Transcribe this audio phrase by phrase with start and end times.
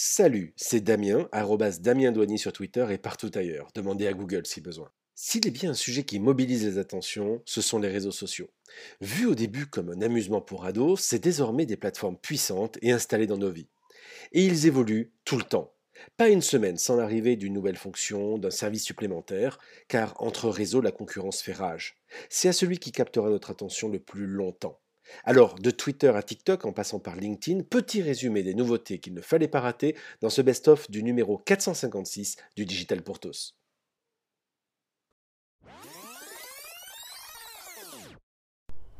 [0.00, 3.66] Salut, c'est Damien, arrobas Damien Douanier sur Twitter et partout ailleurs.
[3.74, 4.92] Demandez à Google si besoin.
[5.16, 8.48] S'il est bien un sujet qui mobilise les attentions, ce sont les réseaux sociaux.
[9.00, 13.26] Vu au début comme un amusement pour ados, c'est désormais des plateformes puissantes et installées
[13.26, 13.66] dans nos vies.
[14.30, 15.74] Et ils évoluent tout le temps.
[16.16, 19.58] Pas une semaine sans l'arrivée d'une nouvelle fonction, d'un service supplémentaire,
[19.88, 21.96] car entre réseaux, la concurrence fait rage.
[22.28, 24.78] C'est à celui qui captera notre attention le plus longtemps.
[25.24, 29.20] Alors, de Twitter à TikTok en passant par LinkedIn, petit résumé des nouveautés qu'il ne
[29.20, 33.58] fallait pas rater dans ce best-of du numéro 456 du Digital pour tous.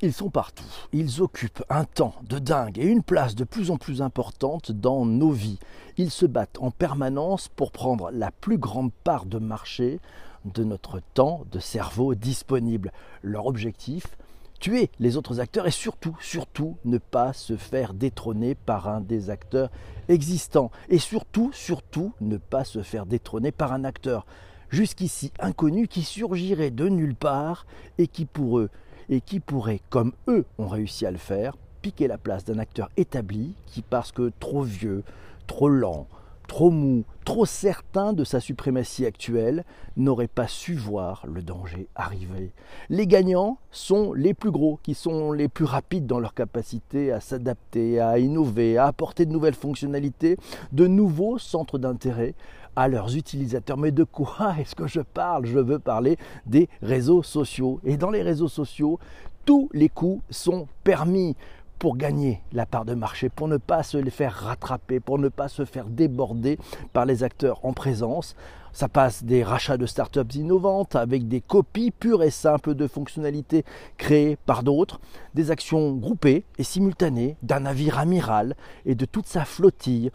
[0.01, 0.63] Ils sont partout,
[0.93, 5.05] ils occupent un temps de dingue et une place de plus en plus importante dans
[5.05, 5.59] nos vies.
[5.97, 9.99] Ils se battent en permanence pour prendre la plus grande part de marché
[10.45, 12.93] de notre temps de cerveau disponible.
[13.23, 14.17] Leur objectif,
[14.59, 19.31] tuer les autres acteurs et surtout, surtout, ne pas se faire détrôner par un des
[19.31, 19.71] acteurs
[20.09, 20.71] existants.
[20.89, 24.27] Et surtout, surtout, ne pas se faire détrôner par un acteur
[24.71, 28.71] jusqu'ici inconnu qui surgirait de nulle part et qui pour eux
[29.09, 32.91] et qui pourrait, comme eux ont réussi à le faire, piquer la place d'un acteur
[32.97, 35.03] établi qui, parce que trop vieux,
[35.47, 36.07] trop lent,
[36.49, 39.65] trop mou, trop certain de sa suprématie actuelle,
[39.97, 42.53] n'aurait pas su voir le danger arriver.
[42.89, 47.21] Les gagnants sont les plus gros, qui sont les plus rapides dans leur capacité à
[47.21, 50.37] s'adapter, à innover, à apporter de nouvelles fonctionnalités,
[50.73, 52.35] de nouveaux centres d'intérêt
[52.75, 53.77] à leurs utilisateurs.
[53.77, 55.47] Mais de quoi est-ce que je parle?
[55.47, 57.79] Je veux parler des réseaux sociaux.
[57.85, 58.99] Et dans les réseaux sociaux,
[59.45, 61.37] tous les coups sont permis
[61.79, 65.29] pour gagner la part de marché, pour ne pas se les faire rattraper, pour ne
[65.29, 66.59] pas se faire déborder
[66.93, 68.35] par les acteurs en présence.
[68.73, 73.65] Ça passe des rachats de startups innovantes avec des copies pures et simples de fonctionnalités
[73.97, 75.01] créées par d'autres,
[75.35, 78.55] des actions groupées et simultanées d'un navire amiral
[78.85, 80.11] et de toute sa flottille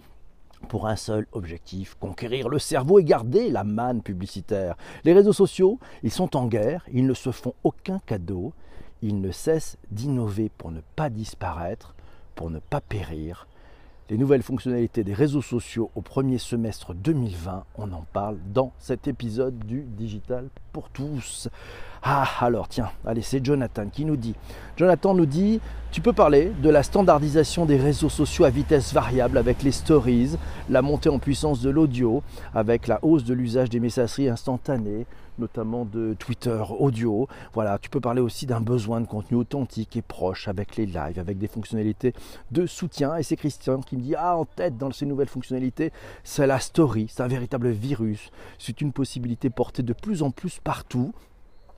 [0.67, 4.75] pour un seul objectif, conquérir le cerveau et garder la manne publicitaire.
[5.03, 8.53] Les réseaux sociaux, ils sont en guerre, ils ne se font aucun cadeau,
[9.01, 11.95] ils ne cessent d'innover pour ne pas disparaître,
[12.35, 13.47] pour ne pas périr.
[14.09, 19.07] Les nouvelles fonctionnalités des réseaux sociaux au premier semestre 2020, on en parle dans cet
[19.07, 21.49] épisode du Digital pour tous.
[22.05, 24.35] Ah alors tiens, allez c'est Jonathan qui nous dit.
[24.75, 25.61] Jonathan nous dit,
[25.93, 30.35] tu peux parler de la standardisation des réseaux sociaux à vitesse variable avec les stories,
[30.69, 32.21] la montée en puissance de l'audio,
[32.53, 35.05] avec la hausse de l'usage des messageries instantanées,
[35.39, 37.29] notamment de Twitter audio.
[37.53, 41.19] Voilà, tu peux parler aussi d'un besoin de contenu authentique et proche avec les lives,
[41.19, 42.13] avec des fonctionnalités
[42.51, 43.15] de soutien.
[43.15, 45.93] Et c'est Christian qui me dit Ah, en tête dans ces nouvelles fonctionnalités,
[46.25, 48.29] c'est la story, c'est un véritable virus.
[48.59, 51.13] C'est une possibilité portée de plus en plus partout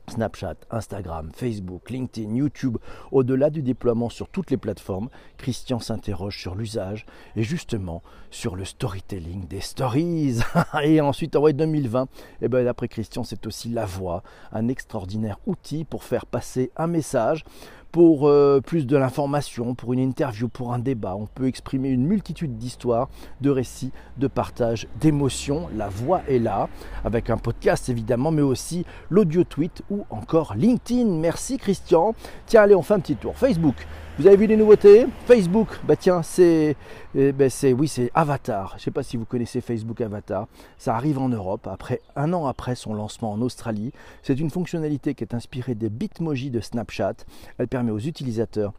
[0.09, 2.77] Snapchat, Instagram, Facebook, LinkedIn, YouTube,
[3.11, 7.05] au-delà du déploiement sur toutes les plateformes, Christian s'interroge sur l'usage
[7.35, 8.01] et justement
[8.31, 10.39] sur le storytelling des stories.
[10.83, 12.07] et ensuite, en 2020,
[12.41, 16.87] et ben, d'après Christian, c'est aussi la voix, un extraordinaire outil pour faire passer un
[16.87, 17.43] message
[17.91, 21.15] pour euh, plus de l'information, pour une interview, pour un débat.
[21.15, 23.09] On peut exprimer une multitude d'histoires,
[23.41, 25.67] de récits, de partages, d'émotions.
[25.75, 26.69] La voix est là,
[27.03, 31.05] avec un podcast évidemment, mais aussi l'audio tweet ou encore LinkedIn.
[31.05, 32.15] Merci Christian.
[32.45, 33.35] Tiens, allez, on fait un petit tour.
[33.35, 33.75] Facebook.
[34.17, 35.07] Vous avez vu les nouveautés?
[35.25, 36.77] Facebook, bah tiens, c'est,
[37.15, 38.69] eh ben oui, c'est Avatar.
[38.71, 40.47] Je ne sais pas si vous connaissez Facebook Avatar.
[40.77, 43.91] Ça arrive en Europe après un an après son lancement en Australie.
[44.23, 47.15] C'est une fonctionnalité qui est inspirée des Bitmoji de Snapchat.
[47.57, 48.71] Elle permet aux utilisateurs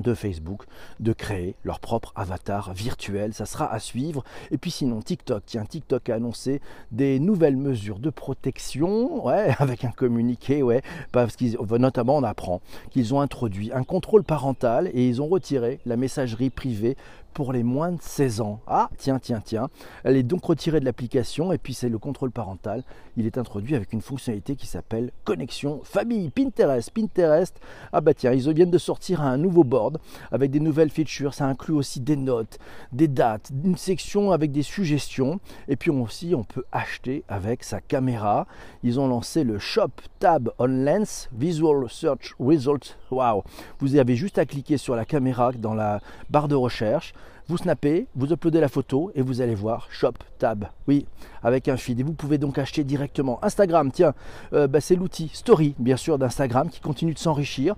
[0.00, 0.64] de Facebook
[1.00, 3.34] de créer leur propre avatar virtuel.
[3.34, 4.24] Ça sera à suivre.
[4.50, 6.60] Et puis sinon, TikTok, tiens, TikTok a annoncé
[6.90, 10.82] des nouvelles mesures de protection, ouais, avec un communiqué, ouais,
[11.12, 12.60] parce qu'ils, notamment, on apprend
[12.90, 16.96] qu'ils ont introduit un contrôle parental et ils ont retiré la messagerie privée
[17.32, 18.60] pour les moins de 16 ans.
[18.66, 19.68] Ah, tiens, tiens, tiens.
[20.04, 22.84] Elle est donc retirée de l'application et puis c'est le contrôle parental.
[23.16, 26.30] Il est introduit avec une fonctionnalité qui s'appelle connexion famille.
[26.30, 27.58] Pinterest, Pinterest.
[27.92, 29.98] Ah bah tiens, ils viennent de sortir un nouveau board
[30.30, 31.34] avec des nouvelles features.
[31.34, 32.58] Ça inclut aussi des notes,
[32.92, 35.40] des dates, une section avec des suggestions.
[35.68, 38.46] Et puis aussi, on peut acheter avec sa caméra.
[38.82, 42.98] Ils ont lancé le Shop Tab on Lens Visual Search Result.
[43.10, 43.42] Waouh
[43.78, 47.14] Vous avez juste à cliquer sur la caméra dans la barre de recherche
[47.48, 50.66] vous snappez, vous uploadez la photo et vous allez voir Shop Tab.
[50.86, 51.06] Oui,
[51.42, 52.00] avec un feed.
[52.00, 53.38] Et vous pouvez donc acheter directement.
[53.44, 54.14] Instagram, tiens,
[54.52, 57.74] euh, bah, c'est l'outil Story, bien sûr, d'Instagram qui continue de s'enrichir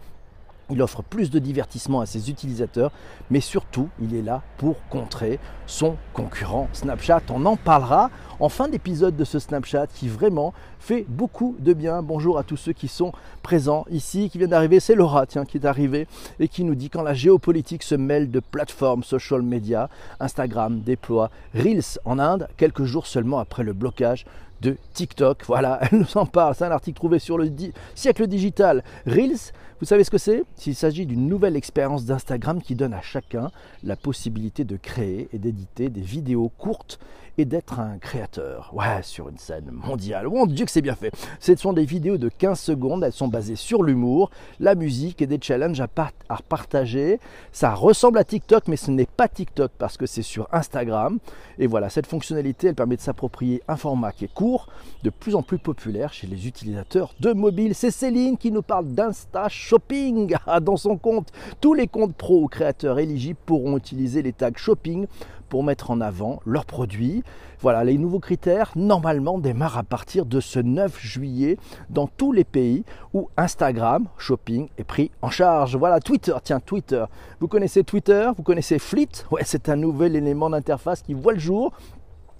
[0.70, 2.90] Il offre plus de divertissement à ses utilisateurs,
[3.30, 7.22] mais surtout, il est là pour contrer son concurrent Snapchat.
[7.30, 12.02] On en parlera en fin d'épisode de ce Snapchat qui vraiment fait beaucoup de bien.
[12.02, 13.12] Bonjour à tous ceux qui sont
[13.42, 14.80] présents ici, qui viennent d'arriver.
[14.80, 16.06] C'est Laura, tiens, qui est arrivée
[16.40, 21.30] et qui nous dit quand la géopolitique se mêle de plateformes social media, Instagram déploie
[21.54, 24.24] Reels en Inde quelques jours seulement après le blocage
[24.64, 25.44] de TikTok.
[25.46, 26.54] Voilà, elle nous en parle.
[26.54, 27.50] C'est un article trouvé sur le
[27.94, 28.82] siècle digital.
[29.06, 30.42] Reels, vous savez ce que c'est?
[30.56, 33.50] S'il s'agit d'une nouvelle expérience d'Instagram qui donne à chacun
[33.82, 36.98] la possibilité de créer et d'éditer des vidéos courtes
[37.38, 38.70] et d'être un créateur.
[38.74, 40.28] Ouais, sur une scène mondiale.
[40.28, 41.12] Mon Dieu que c'est bien fait.
[41.40, 45.26] Ce sont des vidéos de 15 secondes, elles sont basées sur l'humour, la musique et
[45.26, 45.88] des challenges à,
[46.28, 47.18] à partager.
[47.52, 51.18] Ça ressemble à TikTok, mais ce n'est pas TikTok parce que c'est sur Instagram.
[51.58, 54.53] Et voilà, cette fonctionnalité, elle permet de s'approprier un format qui est court,
[55.02, 57.74] de plus en plus populaire chez les utilisateurs de mobile.
[57.74, 61.28] C'est Céline qui nous parle d'Insta Shopping dans son compte.
[61.60, 65.06] Tous les comptes pro ou créateurs éligibles pourront utiliser les tags shopping
[65.48, 67.22] pour mettre en avant leurs produits.
[67.60, 71.56] Voilà, les nouveaux critères normalement démarrent à partir de ce 9 juillet
[71.90, 75.76] dans tous les pays où Instagram Shopping est pris en charge.
[75.76, 77.04] Voilà, Twitter, tiens, Twitter.
[77.40, 79.08] Vous connaissez Twitter, vous connaissez Fleet?
[79.30, 81.72] Ouais, c'est un nouvel élément d'interface qui voit le jour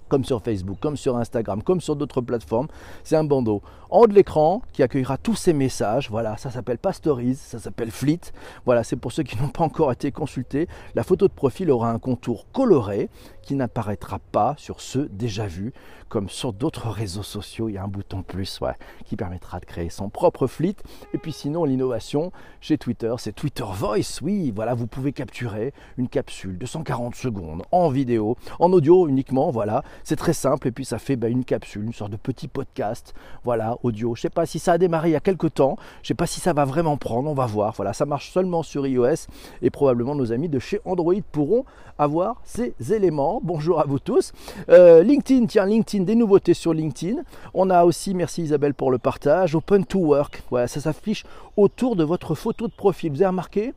[0.09, 2.67] comme sur Facebook, comme sur Instagram, comme sur d'autres plateformes.
[3.03, 6.09] C'est un bandeau en de l'écran qui accueillera tous ces messages.
[6.09, 8.19] Voilà, ça s'appelle pas Stories, ça s'appelle Fleet.
[8.65, 10.67] Voilà, c'est pour ceux qui n'ont pas encore été consultés.
[10.95, 13.09] La photo de profil aura un contour coloré
[13.41, 15.71] qui n'apparaîtra pas sur ceux déjà vus,
[16.09, 17.69] comme sur d'autres réseaux sociaux.
[17.69, 18.73] Il y a un bouton plus ouais,
[19.05, 20.75] qui permettra de créer son propre fleet.
[21.13, 24.19] Et puis sinon, l'innovation chez Twitter, c'est Twitter Voice.
[24.21, 29.51] Oui, voilà, vous pouvez capturer une capsule de 140 secondes en vidéo, en audio uniquement.
[29.51, 30.67] Voilà, c'est très simple.
[30.67, 33.13] Et puis ça fait bah, une capsule, une sorte de petit podcast.
[33.43, 34.15] Voilà, audio.
[34.15, 35.77] Je ne sais pas si ça a démarré il y a quelques temps.
[36.01, 37.29] Je ne sais pas si ça va vraiment prendre.
[37.29, 37.73] On va voir.
[37.75, 39.27] Voilà, ça marche seulement sur iOS
[39.61, 41.65] et probablement nos amis de chez Android pourront
[41.97, 43.39] avoir ces éléments.
[43.43, 44.33] Bonjour à vous tous.
[44.69, 47.21] Euh, LinkedIn, tiens, LinkedIn, des nouveautés sur LinkedIn.
[47.53, 50.43] On a aussi, merci Isabelle pour le partage, Open to Work.
[50.49, 51.25] Voilà, ça s'affiche
[51.55, 53.11] autour de votre photo de profil.
[53.11, 53.73] Vous avez remarqué?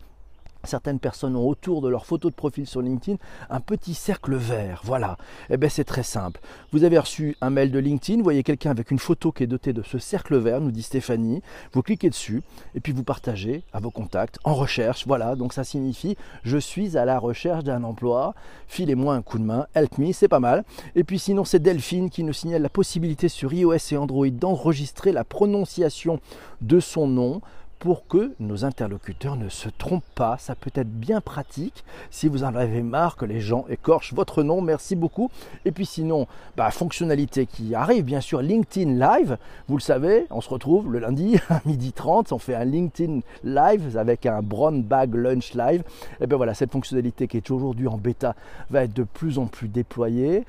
[0.68, 3.16] Certaines personnes ont autour de leur photo de profil sur LinkedIn
[3.48, 4.82] un petit cercle vert.
[4.84, 5.16] Voilà.
[5.48, 6.40] Eh bien, c'est très simple.
[6.72, 9.46] Vous avez reçu un mail de LinkedIn, vous voyez quelqu'un avec une photo qui est
[9.46, 11.42] dotée de ce cercle vert, nous dit Stéphanie.
[11.72, 12.42] Vous cliquez dessus
[12.74, 15.06] et puis vous partagez à vos contacts en recherche.
[15.06, 15.36] Voilà.
[15.36, 18.34] Donc, ça signifie je suis à la recherche d'un emploi.
[18.66, 19.66] Filez-moi un coup de main.
[19.74, 20.64] Help me, c'est pas mal.
[20.94, 25.12] Et puis, sinon, c'est Delphine qui nous signale la possibilité sur iOS et Android d'enregistrer
[25.12, 26.20] la prononciation
[26.60, 27.40] de son nom
[27.78, 30.36] pour que nos interlocuteurs ne se trompent pas.
[30.38, 34.42] Ça peut être bien pratique si vous en avez marre que les gens écorchent votre
[34.42, 34.60] nom.
[34.60, 35.30] Merci beaucoup.
[35.64, 36.26] Et puis sinon,
[36.56, 39.38] bah, fonctionnalité qui arrive, bien sûr, LinkedIn Live.
[39.68, 42.32] Vous le savez, on se retrouve le lundi à midi 30.
[42.32, 45.82] On fait un LinkedIn Live avec un Brown Bag Lunch Live.
[46.20, 48.34] Et bien voilà, cette fonctionnalité qui est aujourd'hui en bêta
[48.70, 50.44] va être de plus en plus déployée.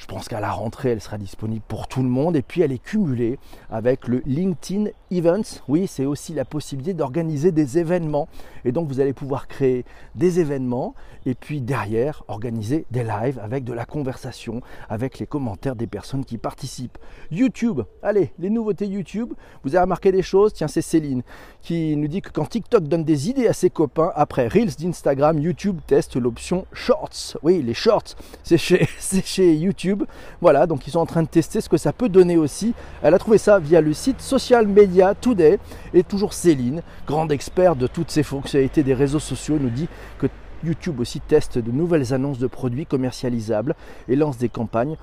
[0.00, 2.34] Je pense qu'à la rentrée, elle sera disponible pour tout le monde.
[2.34, 3.38] Et puis, elle est cumulée
[3.70, 5.60] avec le LinkedIn Events.
[5.68, 8.26] Oui, c'est aussi la possibilité d'organiser des événements.
[8.64, 10.94] Et donc, vous allez pouvoir créer des événements
[11.26, 16.24] et puis derrière, organiser des lives avec de la conversation, avec les commentaires des personnes
[16.24, 16.96] qui participent.
[17.30, 19.34] YouTube, allez, les nouveautés YouTube.
[19.64, 20.54] Vous avez remarqué des choses?
[20.54, 21.22] Tiens, c'est Céline
[21.60, 25.38] qui nous dit que quand TikTok donne des idées à ses copains, après Reels d'Instagram,
[25.38, 27.36] YouTube teste l'option Shorts.
[27.42, 28.86] Oui, les Shorts, c'est chez,
[29.24, 29.89] chez YouTube.
[30.40, 32.74] Voilà, donc ils sont en train de tester ce que ça peut donner aussi.
[33.02, 35.58] Elle a trouvé ça via le site Social Media Today.
[35.94, 39.88] Et toujours Céline, grande experte de toutes ces fonctionnalités des réseaux sociaux, nous dit
[40.18, 40.26] que
[40.64, 43.74] YouTube aussi teste de nouvelles annonces de produits commercialisables
[44.08, 44.96] et lance des campagnes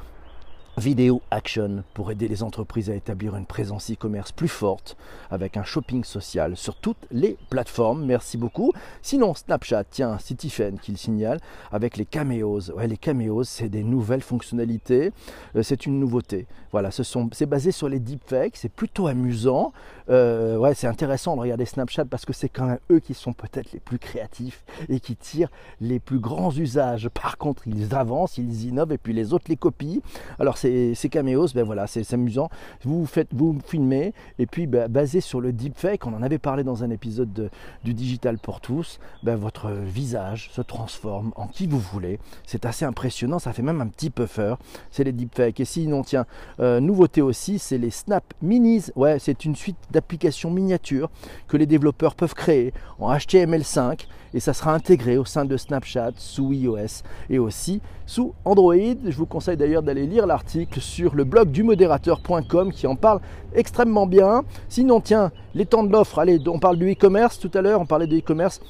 [0.78, 4.96] Vidéo Action pour aider les entreprises à établir une présence e-commerce plus forte
[5.32, 8.06] avec un shopping social sur toutes les plateformes.
[8.06, 8.72] Merci beaucoup.
[9.02, 11.40] Sinon, Snapchat, tiens, c'est Tiffen qui le signale
[11.72, 12.70] avec les caméos.
[12.70, 15.14] Ouais, les caméos, c'est des nouvelles fonctionnalités.
[15.56, 16.46] Euh, c'est une nouveauté.
[16.72, 18.56] Voilà, c'est basé sur les deepfakes.
[18.56, 19.74] C'est plutôt amusant.
[20.10, 23.34] Euh, ouais, c'est intéressant de regarder Snapchat parce que c'est quand même eux qui sont
[23.34, 25.50] peut-être les plus créatifs et qui tirent
[25.82, 27.10] les plus grands usages.
[27.10, 30.02] Par contre, ils avancent, ils innovent et puis les autres les copient.
[30.38, 32.50] Alors, c'est ces, caméos, ben voilà, c'est amusant.
[32.84, 36.64] Vous faites, vous filmez et puis ben, basé sur le deepfake, on en avait parlé
[36.64, 37.50] dans un épisode
[37.84, 42.20] du Digital pour tous, ben, votre visage se transforme en qui vous voulez.
[42.46, 44.56] C'est assez impressionnant, ça fait même un petit puffer.
[44.92, 45.60] C'est les deepfakes.
[45.60, 46.26] Et sinon, tiens,
[46.60, 48.92] euh, nouveauté aussi, c'est les Snap Minis.
[48.96, 51.10] Ouais, c'est une suite d'applications miniatures
[51.48, 56.12] que les développeurs peuvent créer en HTML5 et ça sera intégré au sein de Snapchat
[56.18, 58.76] sous iOS et aussi sous Android.
[58.76, 63.20] Je vous conseille d'ailleurs d'aller lire l'article sur le blog du modérateur.com qui en parle
[63.54, 64.44] extrêmement bien.
[64.70, 67.86] Sinon, tiens, les temps de l'offre, allez, on parle du e-commerce tout à l'heure, on
[67.86, 68.62] parlait de e-commerce.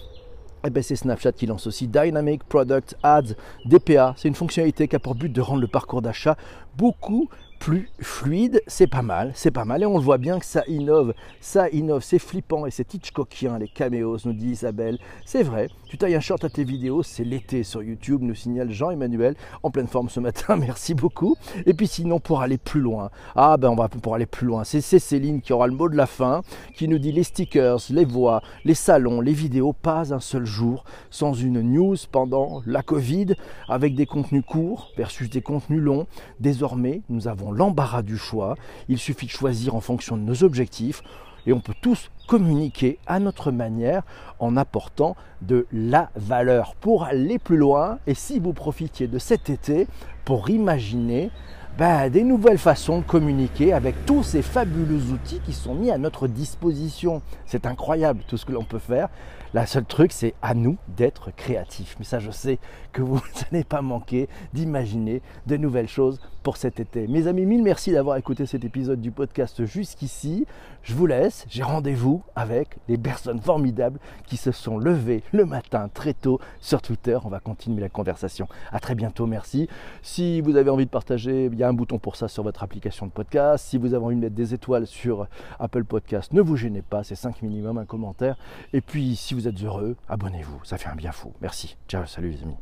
[0.65, 4.15] Eh ben, c'est Snapchat qui lance aussi Dynamic Product Ads DPA.
[4.17, 6.35] C'est une fonctionnalité qui a pour but de rendre le parcours d'achat
[6.77, 9.83] beaucoup plus fluide, c'est pas mal, c'est pas mal.
[9.83, 13.57] Et on le voit bien que ça innove, ça innove, c'est flippant et c'est Hitchcockien,
[13.59, 14.97] les caméos, nous dit Isabelle.
[15.25, 18.71] C'est vrai, tu tailles un short à tes vidéos, c'est l'été sur YouTube, nous signale
[18.71, 21.35] Jean-Emmanuel, en pleine forme ce matin, merci beaucoup.
[21.65, 24.63] Et puis sinon, pour aller plus loin, ah ben on va pour aller plus loin,
[24.63, 26.41] c'est Céline qui aura le mot de la fin,
[26.75, 30.83] qui nous dit les stickers, les voix, les salons, les vidéos, pas un seul jour
[31.09, 33.35] sans une news pendant la Covid,
[33.67, 36.07] avec des contenus courts versus des contenus longs.
[36.39, 38.55] Désormais, nous avons l'embarras du choix.
[38.89, 41.01] Il suffit de choisir en fonction de nos objectifs
[41.45, 44.03] et on peut tous communiquer à notre manière
[44.39, 47.99] en apportant de la valeur pour aller plus loin.
[48.05, 49.87] Et si vous profitiez de cet été
[50.25, 51.31] pour imaginer
[51.77, 55.99] ben, des nouvelles façons de communiquer avec tous ces fabuleux outils qui sont mis à
[55.99, 57.21] notre disposition.
[57.45, 59.09] C'est incroyable tout ce que l'on peut faire.
[59.53, 61.95] La seule truc, c'est à nous d'être créatifs.
[61.99, 62.59] Mais ça, je sais
[62.91, 67.07] que vous n'allez pas manquer d'imaginer de nouvelles choses pour cet été.
[67.07, 70.45] Mes amis, mille merci d'avoir écouté cet épisode du podcast jusqu'ici.
[70.81, 71.45] Je vous laisse.
[71.49, 76.81] J'ai rendez-vous avec des personnes formidables qui se sont levées le matin très tôt sur
[76.81, 77.17] Twitter.
[77.25, 78.47] On va continuer la conversation.
[78.71, 79.27] À très bientôt.
[79.27, 79.67] Merci.
[80.01, 82.63] Si vous avez envie de partager, il y a un bouton pour ça sur votre
[82.63, 83.65] application de podcast.
[83.65, 85.27] Si vous avez envie de mettre des étoiles sur
[85.59, 87.03] Apple Podcast, ne vous gênez pas.
[87.03, 88.37] C'est 5 minimum un commentaire.
[88.71, 91.31] Et puis, si vous êtes heureux, abonnez-vous, ça fait un bien fou.
[91.41, 91.77] Merci.
[91.87, 92.57] Ciao, salut les amis.